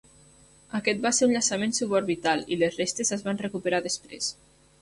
[0.79, 4.33] Aquest va ser un llançament suborbital, i les restes es van recuperar després.